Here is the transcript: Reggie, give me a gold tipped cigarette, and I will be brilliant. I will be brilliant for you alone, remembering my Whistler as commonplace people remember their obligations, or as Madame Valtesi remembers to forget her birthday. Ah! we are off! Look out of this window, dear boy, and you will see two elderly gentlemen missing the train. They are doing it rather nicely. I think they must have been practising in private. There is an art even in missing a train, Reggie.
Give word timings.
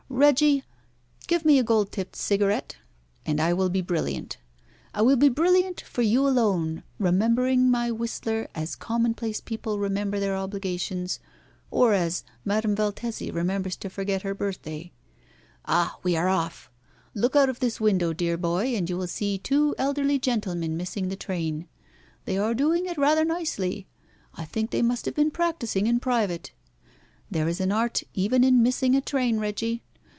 Reggie, 0.13 0.65
give 1.25 1.45
me 1.45 1.57
a 1.57 1.63
gold 1.63 1.91
tipped 1.91 2.17
cigarette, 2.17 2.75
and 3.25 3.39
I 3.39 3.53
will 3.53 3.69
be 3.69 3.81
brilliant. 3.81 4.37
I 4.93 5.01
will 5.01 5.15
be 5.15 5.29
brilliant 5.29 5.79
for 5.81 6.01
you 6.01 6.27
alone, 6.27 6.83
remembering 6.99 7.71
my 7.71 7.91
Whistler 7.91 8.49
as 8.53 8.75
commonplace 8.75 9.39
people 9.39 9.79
remember 9.79 10.19
their 10.19 10.35
obligations, 10.35 11.21
or 11.71 11.93
as 11.93 12.25
Madame 12.43 12.75
Valtesi 12.75 13.31
remembers 13.31 13.77
to 13.77 13.89
forget 13.89 14.21
her 14.23 14.35
birthday. 14.35 14.91
Ah! 15.65 15.95
we 16.03 16.17
are 16.17 16.27
off! 16.27 16.69
Look 17.15 17.35
out 17.37 17.49
of 17.49 17.61
this 17.61 17.79
window, 17.79 18.11
dear 18.11 18.35
boy, 18.37 18.75
and 18.75 18.89
you 18.89 18.97
will 18.97 19.07
see 19.07 19.37
two 19.37 19.73
elderly 19.77 20.19
gentlemen 20.19 20.75
missing 20.75 21.07
the 21.07 21.15
train. 21.15 21.67
They 22.25 22.37
are 22.37 22.53
doing 22.53 22.85
it 22.85 22.97
rather 22.97 23.23
nicely. 23.23 23.87
I 24.35 24.43
think 24.43 24.69
they 24.71 24.81
must 24.81 25.05
have 25.05 25.15
been 25.15 25.31
practising 25.31 25.87
in 25.87 26.01
private. 26.01 26.51
There 27.31 27.47
is 27.47 27.61
an 27.61 27.71
art 27.71 28.03
even 28.13 28.43
in 28.43 28.61
missing 28.61 28.93
a 28.93 29.01
train, 29.01 29.39
Reggie. 29.39 29.83